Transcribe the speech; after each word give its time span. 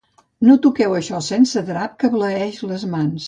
No 0.47 0.55
toqueu 0.63 0.95
això 0.99 1.19
sense 1.27 1.63
drap, 1.69 1.95
que 2.05 2.11
bleeix 2.17 2.63
les 2.73 2.87
mans. 2.97 3.19